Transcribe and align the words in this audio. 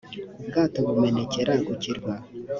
ubwato 0.41 0.77
bumenekera 0.85 1.53
ku 1.65 1.73
kirwa 1.81 2.13